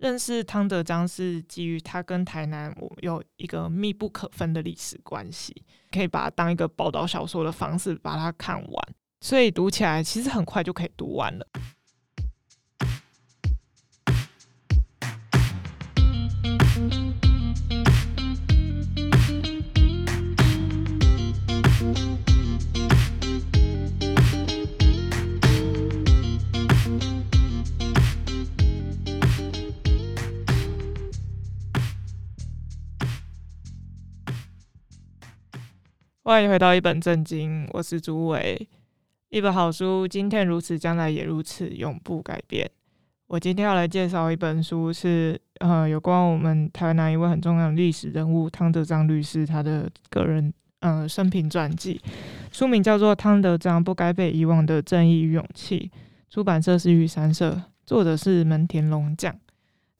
[0.00, 5.54] 认识汤德章是基于他跟台南有一个密不可分的历史关系，
[5.90, 11.46] 可以把它当一个报道小说的方式把它看完，所以读起来其实很快就可以读完了。
[36.30, 38.68] 欢迎回到一本正经，我是朱伟。
[39.30, 42.70] 一本好书，今天如此，将来也如此，永不改变。
[43.26, 52.00] 我今天要来介绍一本书是，是呃有关我们台南一位很重要的历史人物汤德章律师他的个人呃生平传记，
[52.52, 55.90] 书名叫做《汤德章不该被遗忘的正义与勇气》，
[56.32, 59.36] 出版社是玉山社，作者是门田龙将。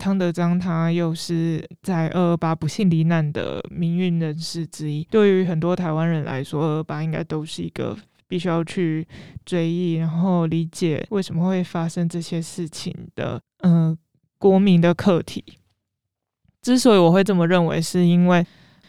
[0.01, 5.05] 汤德章他又是在二二八不幸罹难的名运人士之一。
[5.11, 7.95] 对于很多台湾人来说，二二八应该都是一个
[8.27, 9.07] 必须要去
[9.45, 13.99] 追忆，然后理解为什么会发生这些事情的，嗯、呃，
[14.39, 15.45] 国民的课题。
[16.63, 18.45] 之所以我会这么认为，是因为。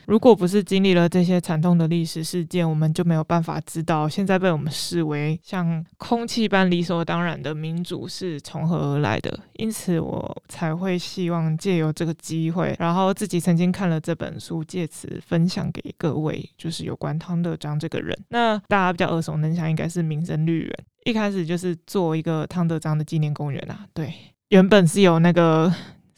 [0.05, 9.39] 如果不是经历了这些惨痛的历史事件，我们就没有办法知道现在被我们视为像空气般理所当然的民主是从何而来的。
[9.53, 18.17] 因此，我才会希望借由这个机会，然后自己曾经看了这本书，借此分享给各位，就是有关汤德章这个人。
[18.29, 20.73] 那大家比较耳熟能详，应该是民生绿园，
[21.05, 23.85] 一开始就是做一个汤德章的纪念公园啊。
[23.93, 24.13] 对，
[24.49, 25.73] 原本是有那个。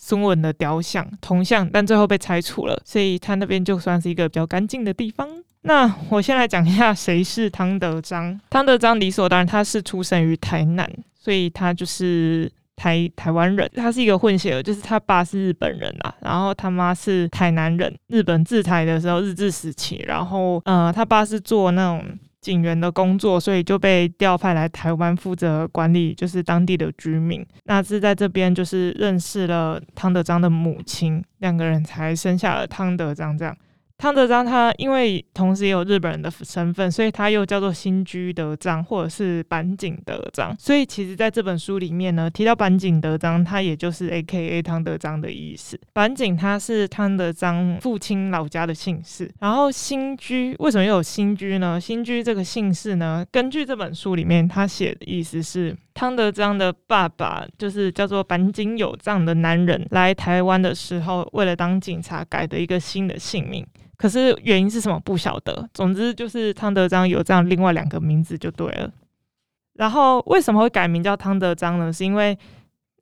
[0.05, 5.25] 孙文的雕像、铜像，但最后被拆除了，所以他那边就算是一个比较干净的地方。
[5.61, 8.37] 那我先来讲一下谁是汤德章。
[8.51, 10.85] 汤德章理所当然，他是出生于台南，
[11.17, 13.71] 所以他就是台台湾人。
[13.75, 17.95] 他是一个混血儿，就是他爸是日本人啊，然后他妈是台南人。
[18.09, 22.05] 日本治台的时候，日治时期，然后呃，他爸是做那种。
[22.43, 27.43] 警员的工作，所以就被调派来台湾负责管理，就是当地的居民。
[27.63, 33.57] 那是在这边就是认识了汤德章的母亲，两个人才生下了汤德章这样。
[33.97, 40.53] 汤德章他因为同时也有日本人的身份，所以他又叫做新居德章或者是坂井德章。
[40.59, 45.79] 所以其实在这本书里面呢，提到坂井德章，他也就是 AKA 汤德章的意思。
[45.93, 49.31] 坂井他是汤德章父亲老家的姓氏。
[49.39, 51.79] 然后新居为什么又有新居呢？
[51.79, 63.65] 新居这个姓氏呢，根据这本书里面他写的意思是，汤德章的爸爸就是叫做坂井有章的男人来台湾的时候，为了当警察改的一个新的姓名。
[63.95, 68.91] 可是原因是什么不晓得，总之就是汤德章有这样另外两个名字就对了。
[69.75, 71.93] 然后为什么会改名叫汤德章呢？
[71.93, 72.37] 是因为，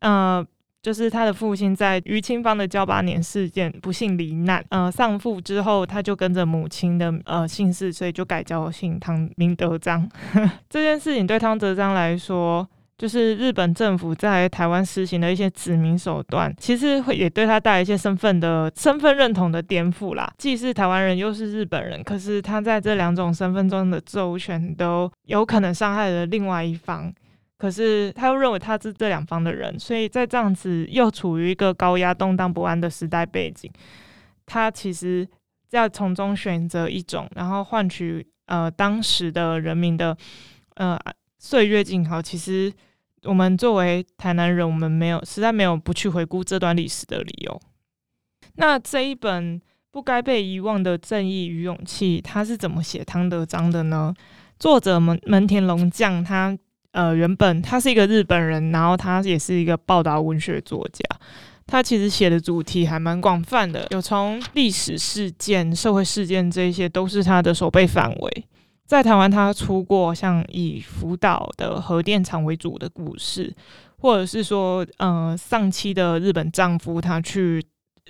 [0.01, 0.45] 呃，
[0.81, 10.07] 就是他的父亲在于清芳的交八年事件不幸罹难，呃，丧父之后，他就跟着母亲的呃姓氏，所以就改叫姓汤明德章。
[10.69, 12.67] 这件事情对汤德章来说。
[13.01, 20.31] 就是日本政府在台湾实行的一些殖民手段，其实会也对他带来一些身份的身份认同的颠覆啦。
[20.37, 27.11] 既是台湾人，又是日本人，可是他在这两种身份中的周旋都有可能伤害了另外一方。
[27.57, 33.67] 可是他又认为他是这两方的人，所以在这样子又处于一个高压、动荡不安的时代背景，
[34.45, 35.27] 他其实
[35.71, 40.15] 要从中选择一种，然后换取呃当时的人民的
[40.75, 40.99] 呃
[41.39, 42.21] 岁月静好。
[42.21, 42.71] 其实。
[43.23, 47.61] 我们作为台南人，我们没有实在没有不去回顾这段历史的理由。
[48.55, 49.61] 那这一本
[49.91, 54.13] 不该被遗忘的正义与勇气，他是怎么写汤德章的呢？
[54.57, 56.57] 作者门门田龙将，他
[56.91, 61.03] 呃原本他是一个日本人，然后他也是一个报道文学作家。
[61.67, 68.45] 他其实写的主题还蛮广泛的，有从历史事件、社会事件这些，都是他的守备范围。
[68.91, 73.55] 在台湾，他出过像以福岛的核电厂为主的故事，
[73.99, 77.65] 或者是说，呃，丧妻的日本丈夫他去，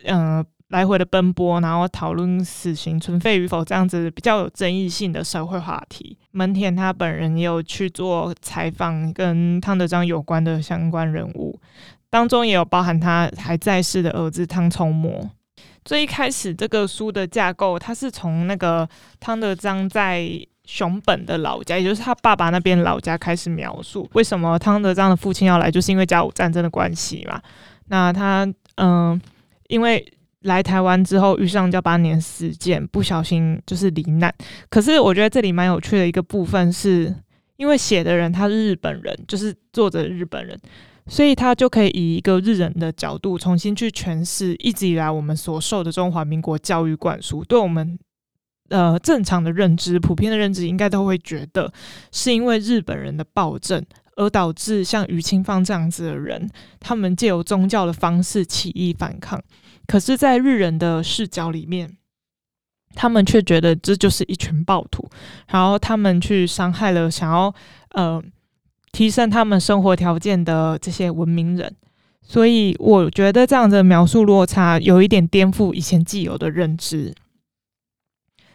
[0.05, 6.17] 呃，来回的奔波，然后讨论死刑存废与否这样子比较有争议性的社会话题。
[6.31, 11.59] 门田他本人也有去做采访，跟汤德章有关的相关人物，
[12.09, 15.29] 当中也有包含他还在世的儿子汤聪模。
[15.85, 18.89] 最一开始，这个书的架构，他是从那个
[19.19, 20.27] 汤德章在
[20.71, 27.41] 熊本的老家，也就是他爸爸那边老家开始描述，为什么汤德章的父亲要来，就是因为甲午战争的关系嘛。
[27.89, 28.47] 那他
[28.77, 29.19] 嗯、
[29.67, 30.01] 因为
[30.43, 34.33] 来台湾之后遇上噍吧哖事件，不小心就是罹难。
[34.69, 37.13] 可是我觉得这里蛮有趣的一个部分是，
[37.57, 40.57] 因为写的人他是日本人，就是作者日本人，
[41.05, 47.99] 所以他就可以以一个日人的角度重新去诠释一直以来我们所受的中华民国教育灌输，对我们
[48.71, 51.71] 呃正常的认知、普遍的认知，应该都会觉得
[52.11, 53.85] 是因为日本人的暴政
[54.15, 59.39] 而导致像于清芳这样子的人，他们借由宗教的方式起义反抗。
[59.85, 61.97] 可是，在日人的视角里面，
[62.95, 65.07] 他们却觉得这就是一群暴徒，
[65.49, 67.53] 然后他们去伤害了想要
[67.91, 68.19] 呃。
[68.93, 71.73] 提升他们生活条件的这些文明人，
[72.21, 77.15] 所以我觉得这样的描述落差有一点颠覆以前既有的认知。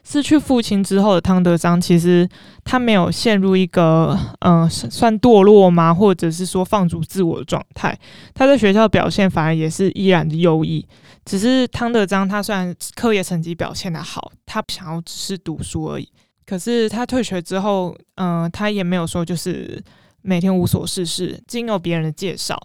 [0.07, 2.29] 失去父亲之后的汤德章，其实
[2.65, 7.99] 他没有陷入一个嗯、呃、算堕落吗，或者是说放逐自我的状态。
[8.33, 10.87] 他在学校表现反而也是依然的优异。
[11.25, 16.09] 只是汤德章他虽然课业成绩表现得好，他不想要只是读书而已。
[16.47, 19.83] 可是他退学之后，嗯、他也没有说就是。
[20.29, 22.61] 每天无所事事，经由别人的介绍，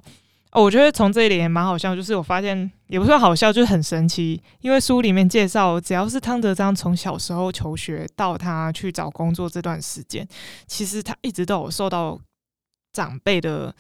[0.51, 10.27] 哦，我觉得从这一点也蛮好笑，就是我发现也不算好笑，就是很神奇，因为书里面介绍，只要是汤德章从小时候求学到他去找工作这段时间，
[10.67, 12.19] 其实他一直都有受到
[12.91, 13.73] 长辈的，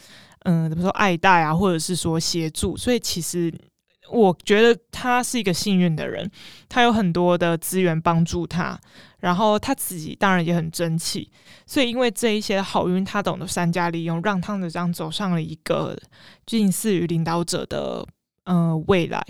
[0.45, 3.53] 嗯，怎么说爱戴啊，或者是说协助，所以其实。
[4.09, 6.29] 我觉得他是一个幸运的人，
[6.67, 8.77] 他有很多的资源帮助他，
[9.19, 11.31] 然后他自己当然也很争气，
[11.65, 15.97] 所以因为这一些好运，他懂得善加利用，让汤德章走上了一个
[16.45, 18.05] 近似于领导者的
[18.45, 19.23] 呃未来。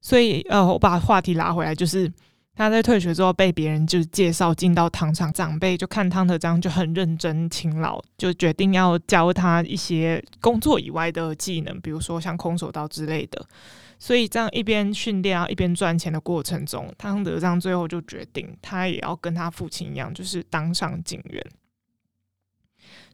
[0.00, 2.12] 所以呃，我把话题拉回来，就是
[2.54, 13.46] 他在退学之后被别人就介绍进到糖厂，长辈就看汤德章就很认真勤劳，就决定要教他一些工作以外的技能，比如说像空手道之类的。
[13.98, 21.46] 所以这样一边训练啊，一边赚钱的过程中，汤德章最后就决定，他也要跟他父亲一样，就是当上警员。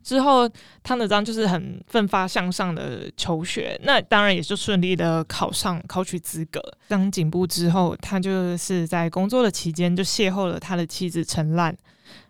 [0.03, 0.49] 之后，
[0.83, 11.77] 汤德章就是很奋发向上的求学，那当然也就顺利的考上，考取资格当警部之后，他就是在工作的期间就邂逅了他的妻子陈烂。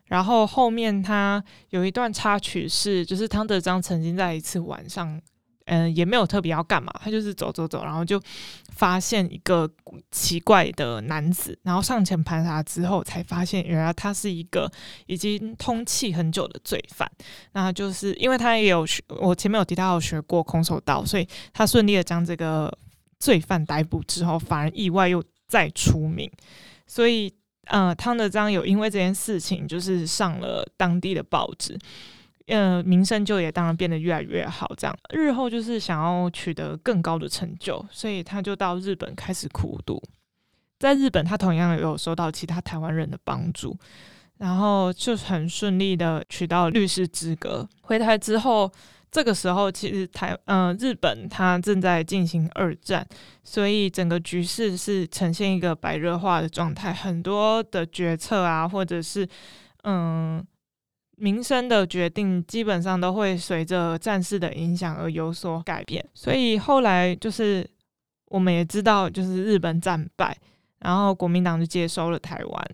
[0.07, 5.21] 然后后面他有一段插曲是，就是汤德章曾经在一次晚上。
[5.69, 8.21] 嗯，也没有特别要干嘛，他就是走走走，然后就
[8.75, 9.71] 发现一个
[10.11, 14.71] 奇怪的男子，然后上前盘查之后，才发现原来他是一个
[15.07, 17.11] 已经通气很久的罪犯。
[17.53, 22.73] 那就是因为他也有学，我前面有提到有学过空手道，所以他顺利的将这个
[23.21, 26.31] 罪犯逮捕之后，反而意外又再出名。
[26.87, 27.31] 所以，
[27.67, 31.79] 呃，汤德章有因为这件事情，就是上了当地的报纸。
[32.49, 40.03] 呃，名声就也当然变得越来越好，这样日后就是想要取得更高的成就，所以他就到日本开始苦读。
[40.79, 43.77] 在日本，他同样有受到其他台湾人的帮助，
[44.39, 47.69] 然后就很顺利的取到律师资格。
[47.83, 48.73] 回台之后，
[49.11, 53.07] 这个时候其实台呃日本他正在进行二战，
[53.45, 59.29] 所以整个局势是呈现一个白热化的状态，很多的决策啊，或者是
[59.83, 60.43] 嗯。
[61.19, 67.69] 民生的决定基本上都会随着战事的影响而有所改变，所以后来就是
[68.27, 70.37] 我们也知道，就是日本战败，
[70.79, 72.71] 然后国民党就接收了台湾。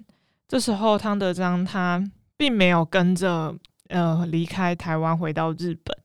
[0.47, 2.05] 这时候汤德章他
[2.37, 3.55] 并没有跟着
[3.89, 5.97] 呃离开台湾回到日本，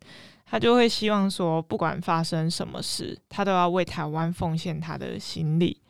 [0.45, 5.81] 他就会希望说，不管发生什么事，他都要为台湾奉献他的心力，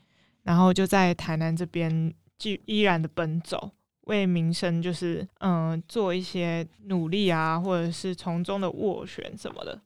[0.44, 3.72] 然后就在台南这边就依然的奔走。
[4.10, 9.80] 为民生就是嗯、做一些努力啊，或者是从中的斡旋什么的。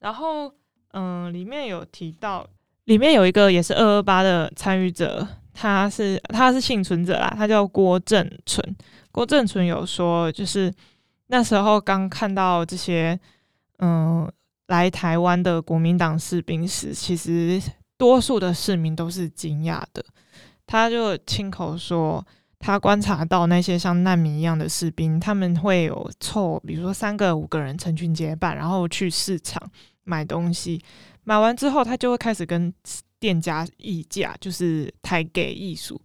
[0.00, 0.48] 然后
[0.92, 2.46] 嗯、呃，里面有提到，
[2.84, 8.76] 里面有一个也是二二八的参与者，他是他是幸存者啦，他叫郭正淳。
[9.10, 10.72] 郭正淳有说，就是
[11.28, 13.18] 那时候刚看到这些
[13.78, 14.32] 嗯、呃、
[14.66, 17.60] 来台湾的国民党士兵时，其实
[17.96, 20.04] 多数的市民都是惊讶的。
[20.66, 22.24] 他就亲口说。
[22.66, 29.62] 他观察到那些像难民一样的士兵，他们会有凑，比如说三个、五个人成群结伴，然后去市场
[30.04, 30.82] 买东西。
[31.24, 32.72] 买完之后，他就会开始跟
[33.20, 36.00] 店家议价，就是抬给艺术。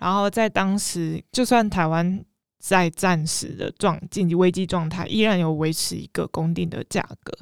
[0.00, 2.24] 然后在当时，就算台湾
[2.58, 7.32] 在战时的状经济危机状态，依然有维持一个公定的价格。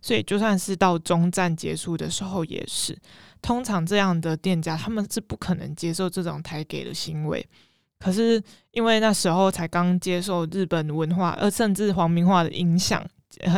[0.00, 2.96] 所以，就算是到中战结束的时候，也是
[3.40, 7.44] 通常这样的店家，他们是不可能接受这种抬给的行为。
[8.02, 8.42] 可是
[8.72, 13.06] 因为那时候才刚接受日本文化，而甚至皇民化的影响，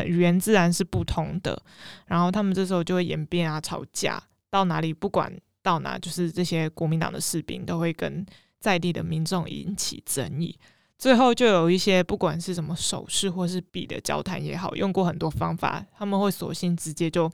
[0.04, 1.58] 语言自然是不同的。
[2.06, 8.26] 然后他们这时候就会演变啊，吵架，到哪里不管到哪，就是这些国民党的士兵都会跟
[8.60, 10.58] 在地的民众引起争议。
[10.98, 17.30] 最后就有一些不管是什么手势或是笔的交谈也好，用过很多方法，他们会索性直接就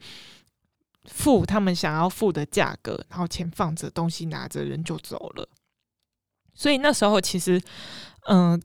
[1.05, 5.47] 付他们想要付的价格，然后钱放着，东西拿着，人就走了。
[6.61, 7.59] 所以那时候其实，
[8.27, 8.61] 嗯、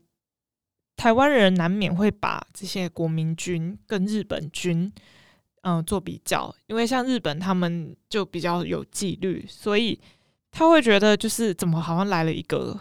[0.95, 4.93] 台湾人难免会把这些国民军跟日本军，
[5.63, 9.99] 嗯、做比较，因为像日本他们就比较有纪律，所以
[10.51, 12.79] 他会觉得就是怎么好像来了一个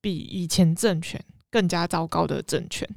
[0.00, 2.88] 比以前政权更加糟糕的政权，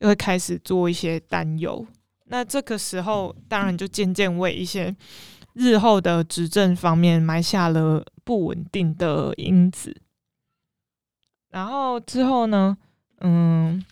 [0.00, 1.86] 又会开始做一些担忧。
[2.24, 4.96] 那这个时候，当然就渐渐为一些
[5.52, 9.96] 日后的执政方面埋下了不稳定的因子。
[11.50, 12.76] 然后之后呢，
[13.20, 13.84] 嗯，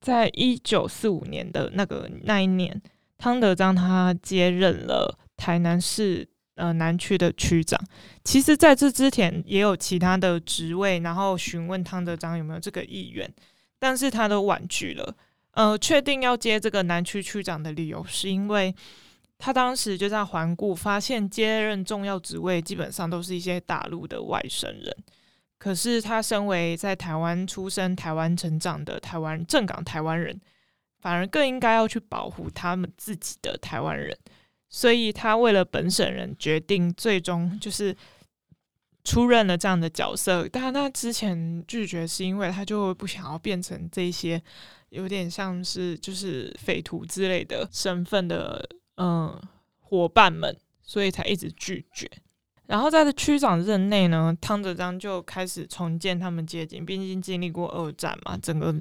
[0.00, 2.80] 在一九四五年的那个那一年，
[3.18, 7.80] 汤德章他接任了台南市呃南区的区长。
[8.22, 13.32] 其实，在这之前也有其他的职位，然后询问汤德章有没有这个意愿，
[13.78, 15.16] 但是他都婉拒了。
[15.52, 18.74] 呃，确定要接这个南区区长的理由，是因为
[19.38, 24.96] 他当时就在环顾，发现接任重要职位基本上都是一些大陆的外省人。
[25.58, 30.38] 可是他身为在台湾出生、台湾成长的台湾正港台湾人，
[30.98, 34.16] 反而更应该要去保护他们自己的台湾人。
[34.68, 37.96] 所以他为了本省人，决定最终就是
[39.04, 40.48] 出任了这样的角色。
[40.50, 44.42] 但他之前拒绝，是因为他就不想要变成这些
[44.88, 49.40] 有点像是就是匪徒之类的身份的嗯
[49.78, 52.10] 伙伴们，所以才一直拒绝。
[52.66, 58.74] 然后在这区长任内呢，汤德章就开始重建他们街景，毕竟经历过二战嘛，整个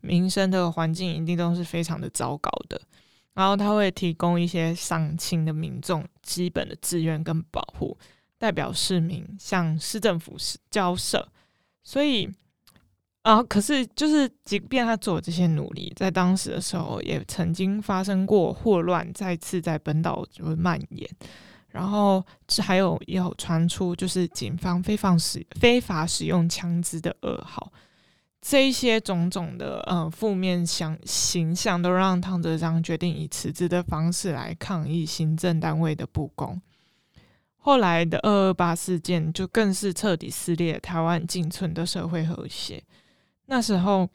[0.00, 2.80] 民生的环境一定都是非常的糟糕的。
[3.34, 7.96] 然后他会提供一些乡亲的民众基本的资源跟保护，
[8.36, 10.36] 代表市民向市政府
[10.68, 11.26] 交涉。
[11.84, 12.28] 所以
[13.22, 21.08] 啊，可是就是即便他做这些努力，在当时的时候也曾经发生过霍乱，再次在本岛就会蔓延。
[21.70, 27.72] 然后这还有也有传出，就是警方非法使非法使用枪支的噩耗，
[28.42, 36.60] 这一些种种的呃负面形形象，都让汤德章决定以辞职的方式来抗议行政单位的不公。
[37.56, 42.82] 后来的二二八事件就更是彻底撕裂台湾仅存的社会和谐。
[43.46, 44.08] 那时候，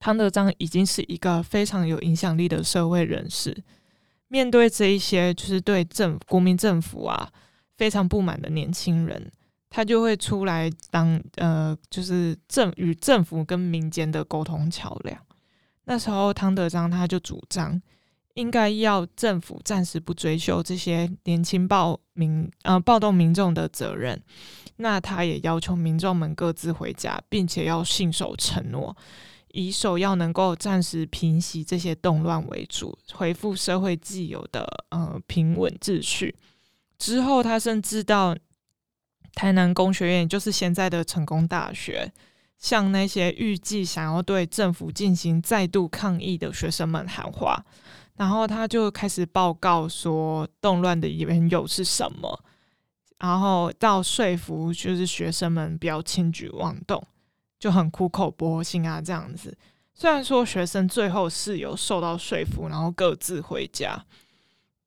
[0.00, 3.64] 汤德章已经是一个非常有影响力的社会人士。
[4.28, 7.30] 面对这一些就是对政国民政府啊
[7.76, 9.30] 非常不满的年轻人，
[9.70, 15.18] 他就会出来当呃，就是政与政府跟民间的沟通桥梁。
[15.84, 17.80] 那时候汤德章他就主张，
[18.34, 24.22] 应该要政府暂时不追究这些年轻暴民呃暴动民众的责任。
[24.76, 28.96] 那他也要求民众们各自回家，并且要信守承诺。
[29.52, 36.34] 以首要能够暂时平息这些动乱为主，恢复社会既有的呃平稳秩序。
[36.98, 38.36] 之后，他甚至到
[39.34, 42.12] 台南工学院，就是现在的成功大学，
[42.58, 47.64] 向那些预计想要对政府进行再度抗议的学生们喊话。
[48.16, 52.44] 然后，他就开始报告说动乱的缘由是什么，
[53.18, 57.00] 然后到说服就是学生们不要轻举妄动。
[57.58, 59.56] 就很苦口婆心啊，这样子。
[59.94, 64.00] 虽然说学生最后是有受到说服，然后各自回家，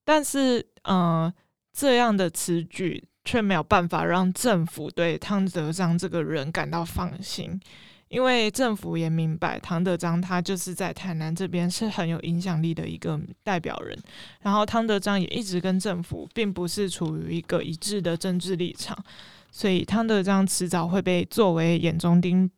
[0.05, 1.33] 但是，呃，
[1.73, 7.59] 这样的此举却没有办法让政府对汤德章这个人感到放心，
[8.07, 13.97] 因为政府也明白汤德章他就是在台南这边是很有影响力的一个代表人，
[14.39, 18.97] 然后汤德章也一直跟政府并不是处于一个一致的政治立场，
[19.51, 22.49] 所以汤德章迟早会被作为眼中钉。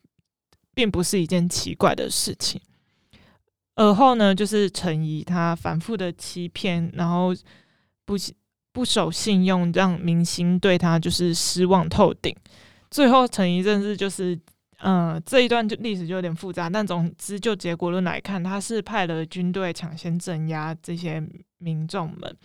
[0.74, 2.60] 并不是一件奇怪的事情。
[3.76, 7.34] 而后呢，就是陈怡他反复的欺骗，然后
[8.06, 8.16] 不
[8.72, 12.36] 不守信用，让民心对他就是失望透顶。
[12.92, 14.36] 最后，陈仪真是就是，
[14.82, 16.70] 嗯、呃，这一段就历史就有点复杂。
[16.70, 21.24] 但总之，就结果论来看，他是派了军队抢先镇压这些
[21.58, 22.38] 民众们，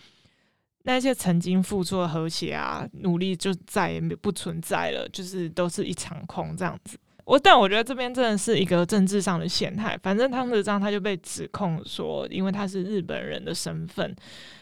[0.81, 6.97] 那些曾经付出的和谐啊努力就再也不存在了，就是都是一场空这样子。
[7.29, 9.95] 我但我觉得这边真的是一个政治上的陷害。
[9.99, 14.15] 反正汤德章他就被指控说，因为他是日本人的身份，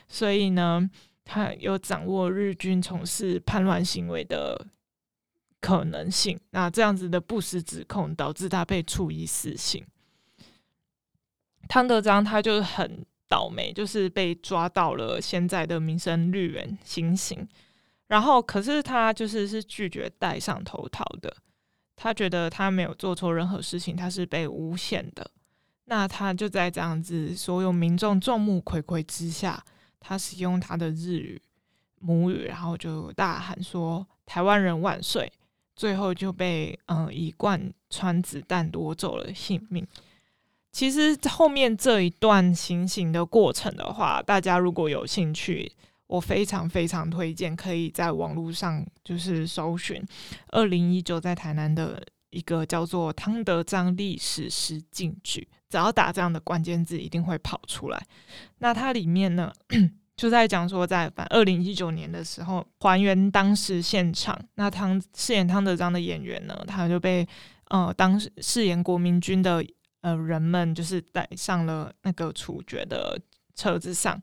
[0.10, 0.90] 所以呢，
[1.24, 4.68] 他有掌握日军从事叛乱行为的
[5.62, 6.38] 可能性。
[6.50, 9.86] 那这样子的不实指控，导致他被处以死刑。
[11.70, 17.48] 汤德章他就很倒霉，就是被抓到了现在的民生绿园行刑。
[18.08, 21.34] 然后，可是他就是是拒绝戴上头套的。
[21.98, 25.30] 他觉得他没有做错任何事情，他是被诬陷的。
[25.86, 29.62] 那他就在这样子所有民众众目睽睽之下，
[30.00, 31.42] 他使用他的日语
[32.00, 35.32] 母语，然后就大喊说“台湾人万岁”，
[35.76, 39.86] 最后就被嗯一贯穿子弹夺走了性命。
[40.72, 45.72] 其实后面这一段行刑的过程的话，大家如果有兴趣，
[46.08, 50.04] 我非常非常推荐，可以在网络上就是搜寻
[50.50, 58.02] 二零一九在台南的一个叫做汤德章历史实境剧，只要打这样的关键字，一定会跑出来。
[58.58, 59.52] 那它里面呢，
[60.16, 64.40] 就在讲说，在反二零一九年的时候，还原当时现场。
[64.56, 67.28] 那汤饰演汤德章的演员呢，他就被
[67.70, 69.64] 呃当时饰演国民军的。
[70.02, 73.20] 呃，人们就是带上了那个处决的
[73.56, 74.18] 车子上，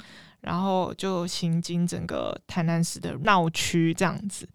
[0.44, 4.48] 然后就行经整个台南市的闹区这样子。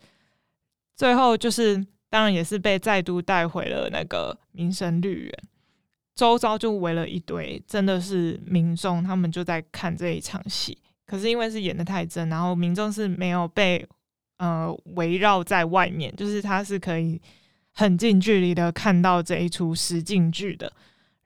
[0.95, 1.77] 最后就是，
[2.09, 5.33] 当然也是被再度带回了那个民生绿园，
[6.15, 10.77] 周遭就围了一堆，真的是民众，他们就在看这一场戏。
[11.05, 13.87] 可是因为是演的太真，然后民众是没有被
[14.37, 17.19] 呃围绕在外面，就是他是可以
[17.73, 20.71] 很近距离的看到这一出实境剧的。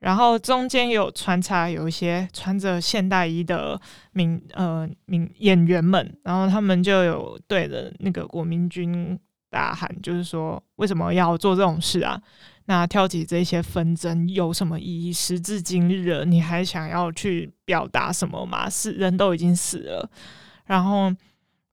[0.04, 3.80] 然后中间有穿插有一些穿着现代衣的
[4.12, 9.18] 民呃民演员们，然后他们就有对着那个国民军
[9.50, 12.22] 大喊，就是说为什么要做这种事啊？
[12.66, 15.14] 那挑起这些纷争有什么意义？
[15.14, 18.70] 时至今日，你还想要去表达什么吗？
[18.70, 20.10] 是人都已经死了。
[20.66, 21.10] 然后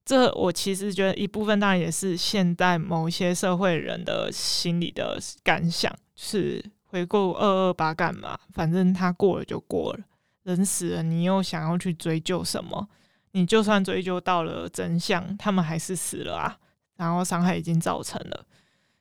[0.04, 6.64] 这我其实觉得一部分当然也是现代某些社会人的心理的感想是。
[6.90, 8.36] 回顾二二八干嘛？
[8.52, 10.00] 反正他过了就过了，
[10.42, 12.88] 人死了，你又想要去追究什么？
[13.30, 16.58] 你就算追究到了真相，他们还是死了啊，
[16.96, 18.44] 然后伤害已经造成了。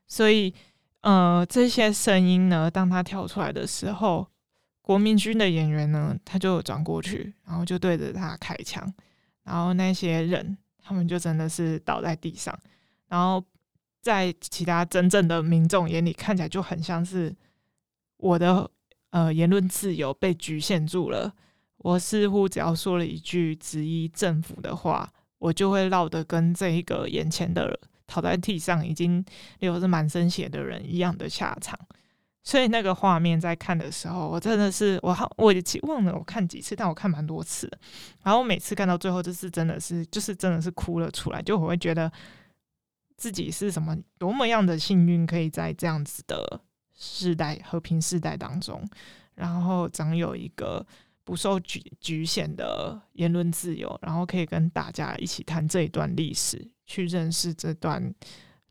[0.06, 0.54] 所以，
[1.02, 4.28] 呃，这些声音呢，当他跳出来的时候，
[4.84, 8.94] 国民军的演员呢，他就转过去，然后就对着他开枪，
[9.42, 12.56] 然后那些人，他们就真的是倒在地上，
[13.08, 13.44] 然后
[14.00, 17.36] 在其他真正的民众眼里，看起来就很像是。
[18.20, 18.70] 我的
[19.10, 21.34] 呃言论自由被局限住了。
[21.80, 29.24] 我似乎只要说了一句质疑政府的话，我就会落得跟这一个眼前的躺在地上已经
[29.60, 31.80] 流着满身血的人一样的下场。
[32.44, 37.72] 所以那个画面在看的时候，我真的是我好我也忘了我看几次，但我看蛮多次。
[38.24, 42.12] 然后我每次看到最后，就是真的是就是真的是哭了出来，就我会觉得
[43.16, 46.60] 自己是什么多么样的幸运，可以在这样子的。
[47.00, 48.88] 世代和平世代当中，
[49.36, 50.86] 然后掌有一个
[51.24, 58.14] 不受局局限的言论自由，然后可以跟大家一起谈这一段历史，去认识这段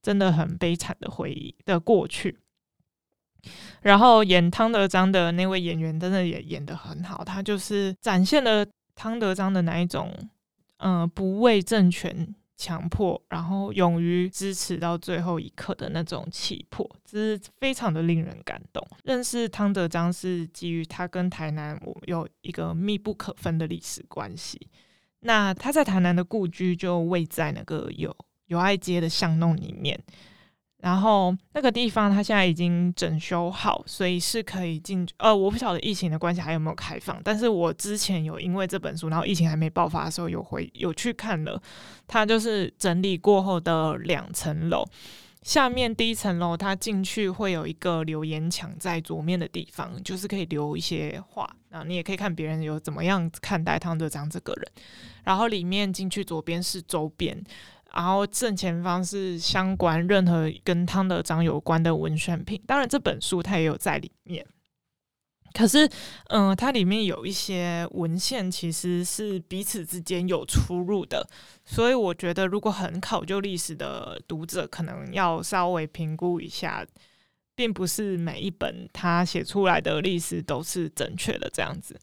[0.02, 2.38] 真的很悲惨的回忆的过去。
[3.80, 10.12] 然后演汤德章的那位演员真的也演得很好，他就是展现了汤德章的那一种，
[10.78, 12.34] 嗯、不畏政权。
[12.59, 18.85] 强迫，然后勇于支持到最后一刻的那种气魄，这是非常的令人感动。
[19.05, 24.61] 认识汤德章是基于他跟台南我有一个密不可分的历史关系。
[25.21, 28.14] 那他在台南的故居就位在那个有
[28.47, 29.99] 友爱街的巷弄里面。
[30.80, 35.12] 然后那个地方，它现在已经整修好，所以是可以进去。
[35.18, 41.60] 呃，我不晓得疫情的关系还有没有开放，但是我之前有因为这本书，然后疫情还没爆发的时候，有回有去看了。
[42.06, 44.84] 它就是整理过后的两层楼，
[45.42, 54.64] 下面第一层楼，它进去会有一个留言墙在左面的地方，就是可以留一些话，那你也可以看别人有怎么样看待汤德章这个人。
[55.24, 57.36] 然后里面进去左边是周边。
[57.94, 64.46] 然后正前方是相关任何跟汤德章有关的文宣品，当然这本书它也有在里面。
[65.55, 65.88] 可是，
[66.29, 71.27] 嗯、它里面有一些文献其实是彼此之间有出入的，
[71.64, 76.87] 所以我觉得如果很考究历史的读者，可能要稍微评估一下，
[77.57, 81.98] 并不是每一本他写出来的历史都是正确的这样子。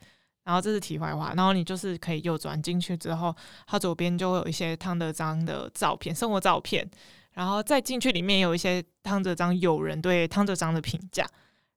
[0.46, 6.88] 然后这是题外话，然后你就是可以右转进去之后，它左边就会有一些汤德章的照片、生活照片，
[7.34, 11.28] 然后再进去里面有一些汤德章友人对汤德章的评价。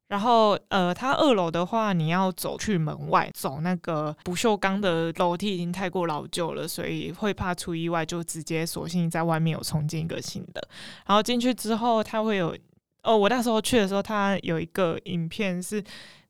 [0.08, 10.68] 然后呃，它二楼的话，你要走去门外，走那个不锈钢的楼梯已经太过老旧了，所以会怕出意外，就直接索性在外面有重建一个新的。
[11.06, 12.54] 然后进去之后，它会有
[13.02, 15.82] 哦，我那时候去的时候，它有一个影片是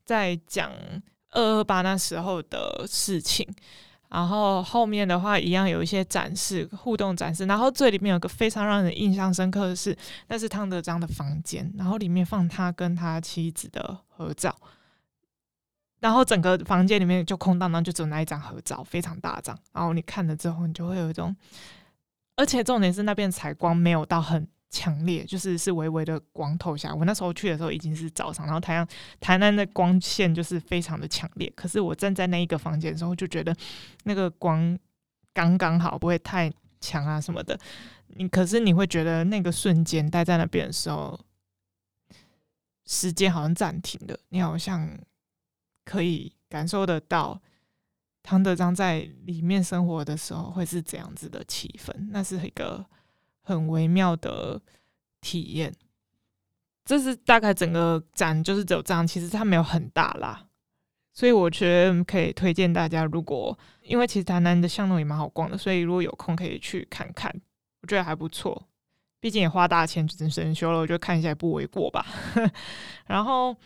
[0.05, 0.70] 在讲。
[1.31, 3.47] 二二八那时候的事情，
[4.09, 9.97] 然后后面的话一样有一些展示互动展示，然后最里面有个非常让人印象深刻的是，
[10.29, 14.55] 那是汤德章的房间，然后里面放他跟他妻子的合照，
[16.01, 21.37] 然后整个房间里面就空荡荡，就只有那一张合照，非常大张，然后你看了之后，你就会有一种，
[22.37, 24.49] 而且重点是那边采光没有到很。
[24.70, 28.87] 强烈就是是微微的光透下，我那时候去的时候已经是早上，然后太阳
[29.18, 31.50] 台南的光线就是非常的强烈。
[31.57, 33.57] 可是我站在那一个房间的时候，就觉得
[34.04, 34.78] 那个光
[35.33, 36.52] 刚刚好，不会太
[36.83, 37.59] 强啊什么的。
[38.09, 41.18] 你可是你会觉得那个瞬间待在那边的时候，
[42.85, 44.98] 时间好像暂停了，你好像
[45.87, 47.40] 可以感受得到
[48.22, 52.85] 汤德章在里面生活的时候会是怎样子的气氛，那是一个。
[53.49, 54.61] 很微妙的
[55.23, 55.73] 体验，
[56.85, 60.47] 这是大概整个展就是只有这样，其实它没有很大啦，
[61.15, 67.35] 所以我觉得可以推荐大家，如果因为其实台南的巷弄也蛮好逛的，所以如果有空可以去看看，
[67.81, 68.69] 我觉得还不错，
[69.19, 72.05] 毕竟也花大钱整整修了，我觉得看一下也不为过吧。
[73.09, 73.57] 然后，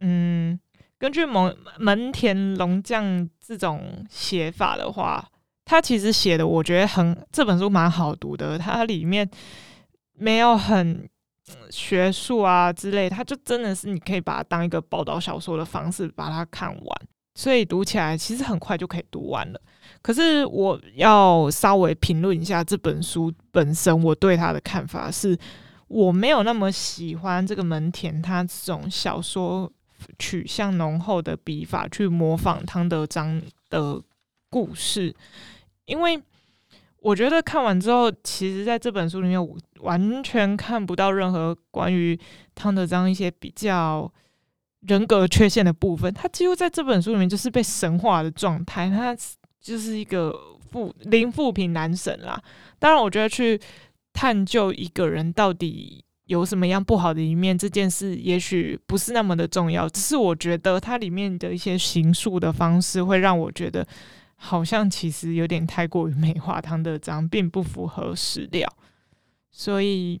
[0.00, 0.60] 嗯，
[0.98, 5.26] 根据门门田龙将这种写法的话。
[5.70, 8.58] 他其实写的，我觉得很这本书蛮好读的。
[8.58, 9.30] 它里面
[10.14, 11.08] 没有很
[11.70, 17.00] 学术啊之类，它就真的是你可以把它当一个报道小说的方式把它看完，
[17.36, 19.60] 所以读起来其实很快就可以读完了。
[20.02, 25.38] 可是我要稍微评论一下这本书本身，我对它的看法是，
[25.86, 29.70] 我没有那么喜欢这个门田他这种小说
[30.18, 34.02] 取向浓厚的笔法去模仿汤德章的
[34.50, 35.14] 故事。
[35.90, 36.22] 因为
[37.00, 39.48] 我觉得看完之后，其实在这本书里面
[39.80, 42.18] 完全看不到任何关于
[42.54, 44.10] 汤德章一些比较
[44.82, 46.12] 人格缺陷的部分。
[46.14, 49.16] 他几乎在这本书里面就是被神化的状态，他
[49.60, 50.30] 就是一个
[50.70, 52.40] 负零负评男神啦。
[52.78, 53.58] 当然，我觉得去
[54.12, 59.88] 探究一个人到底有什么样不好的一面这件事，也许不是那么的重要。
[59.88, 63.86] 只是我觉得它里面的一些行述的方式，会让我觉得。
[64.42, 68.66] 好像其实有点太过于美化汤德章，并不符合史料，
[69.50, 70.18] 所以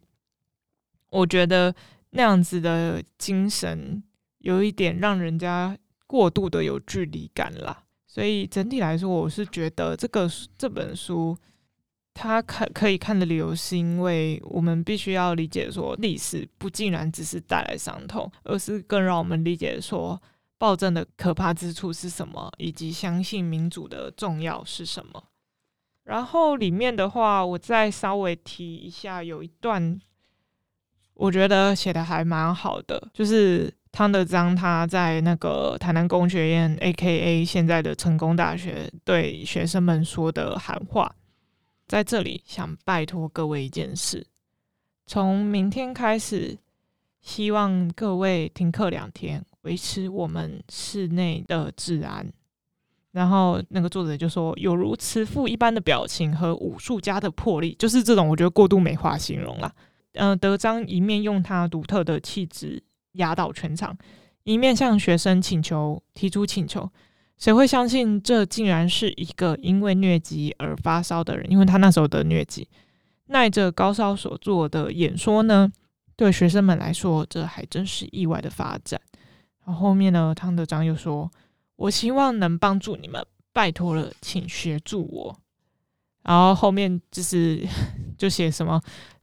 [1.08, 1.74] 我觉得
[2.10, 4.02] 那样子的精神
[4.40, 5.74] 有一点让人家
[6.06, 7.84] 过度的有距离感啦。
[8.06, 10.28] 所以整体来说，我是觉得这个
[10.58, 11.34] 这本书
[12.12, 20.20] 它看可以看的理由，是因为我们必须要理解说，历史不竟然只是带来伤痛，而是更让我们理解说。
[20.60, 22.52] 暴政的可怕之处是什么？
[22.58, 25.24] 以及相信民主的重要是什么？
[26.04, 29.98] 然后里面的话，我再稍微提一下，有一段
[31.14, 37.42] 我觉得写的还蛮好的，就是汤德章他在那个台南工学院 （A.K.A.
[37.42, 41.16] 现在的成功大学）对学生们说的喊话，
[41.88, 44.26] 在这里想拜托各位一件事：
[45.06, 46.58] 从明天开始，
[47.22, 49.42] 希望各位停课两天。
[49.62, 52.26] 维持我们室内的治安，
[53.12, 59.72] 然后那个作者就说，有如慈父一般的表情和武术家的魄力，就是这种我觉得过度美化形容了。
[60.14, 63.96] 嗯、德章一面用他独特的气质压倒全场，
[64.44, 66.90] 一面向学生请求提出请求。
[67.38, 71.50] 谁会相信这竟然是一个因为疟疾而发烧的人？
[71.50, 72.68] 因为他那时候得疟疾，
[73.26, 75.70] 耐着高烧所做的演说呢？
[76.16, 79.00] 对学生们来说，这还真是意外的发展。
[79.64, 81.30] 然后后面呢，汤德章又说
[81.76, 85.38] ：“我希望能帮助你们，拜托了，请协助我。”
[86.22, 87.66] 然后后面就是
[88.18, 88.80] 就写什么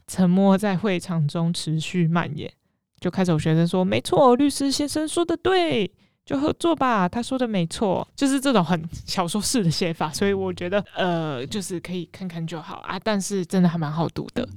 [0.08, 2.52] 沉默在会场中持续蔓延，
[3.00, 5.92] 就开始有学生说：“没错，律师先生说的对，
[6.26, 13.00] 就合作吧。”他说的没错，就是这种很 小说式的写法，所以我觉得呃，就是可以看看就好啊。
[13.00, 14.48] 但是真的还蛮好读的。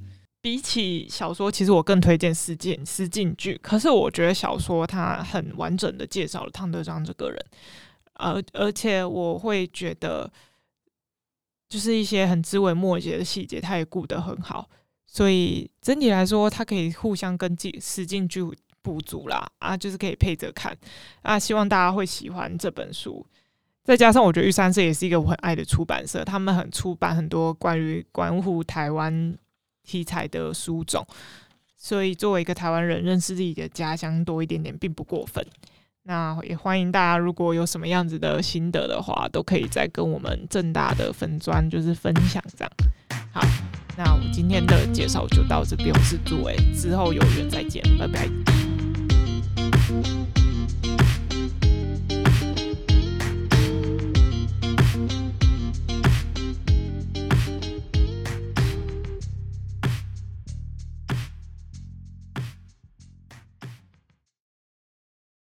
[0.41, 3.59] 比起小说，其实我更推荐实践实境剧。
[3.61, 7.45] 可是我觉得小说它很完整的介绍了汤德章这个人，
[8.13, 10.31] 而而且我会觉得，
[11.69, 14.67] 就是一些很枝微末节的细节，他也顾得很好。
[15.05, 18.41] 所以整体来说，它可以互相跟进实境剧
[18.81, 20.75] 补足啦啊，就是可以配着看
[21.21, 21.37] 啊。
[21.37, 23.23] 希望大家会喜欢这本书。
[23.83, 29.37] 再加上我觉得玉山社也是一个我很爱的出版社，他们很出版很多关于关乎台湾。
[29.83, 31.05] 题材的书种，
[31.75, 35.45] 所以作为一个台湾人，认识自己的家乡多一点点，并不过分。
[36.03, 42.71] 那也欢迎大家，如果有什么样子的心得的话，都可以再跟我们正大的粉专就是分享这样。
[43.31, 43.41] 好，
[43.95, 48.27] 那我们今天的介绍就到这边，我是朱伟，之后有缘再见，拜拜。